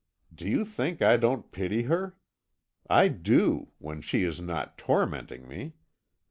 Do 0.33 0.49
you 0.49 0.65
think 0.65 1.03
I 1.03 1.15
don't 1.15 1.51
pity 1.51 1.83
her? 1.83 2.17
I 2.89 3.07
do, 3.07 3.67
when 3.77 4.01
she 4.01 4.23
is 4.23 4.41
not 4.41 4.75
tormenting 4.75 5.47
me. 5.47 5.75